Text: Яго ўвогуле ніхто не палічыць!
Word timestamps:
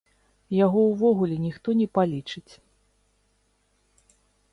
Яго 0.65 0.79
ўвогуле 0.91 1.35
ніхто 1.47 1.69
не 1.81 1.87
палічыць! 1.97 2.53